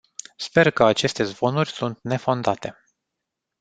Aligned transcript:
Sper 0.37 0.71
că 0.71 0.83
aceste 0.85 1.23
zvonuri 1.23 1.69
sunt 1.71 1.99
nefondate. 2.03 2.83